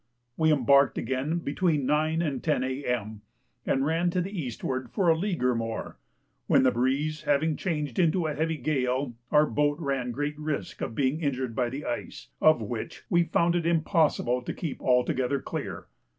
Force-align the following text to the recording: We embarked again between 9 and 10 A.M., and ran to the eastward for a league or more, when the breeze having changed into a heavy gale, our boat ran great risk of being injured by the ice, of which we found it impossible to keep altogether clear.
We 0.35 0.51
embarked 0.51 0.97
again 0.97 1.37
between 1.37 1.85
9 1.85 2.23
and 2.23 2.43
10 2.43 2.63
A.M., 2.63 3.21
and 3.67 3.85
ran 3.85 4.09
to 4.09 4.19
the 4.19 4.35
eastward 4.35 4.89
for 4.89 5.09
a 5.09 5.15
league 5.15 5.43
or 5.43 5.53
more, 5.53 5.99
when 6.47 6.63
the 6.63 6.71
breeze 6.71 7.21
having 7.21 7.55
changed 7.55 7.99
into 7.99 8.25
a 8.25 8.33
heavy 8.33 8.57
gale, 8.57 9.13
our 9.29 9.45
boat 9.45 9.77
ran 9.79 10.09
great 10.09 10.39
risk 10.39 10.81
of 10.81 10.95
being 10.95 11.21
injured 11.21 11.55
by 11.55 11.69
the 11.69 11.85
ice, 11.85 12.29
of 12.41 12.63
which 12.63 13.03
we 13.11 13.25
found 13.25 13.53
it 13.53 13.67
impossible 13.67 14.41
to 14.41 14.53
keep 14.55 14.81
altogether 14.81 15.39
clear. 15.39 15.85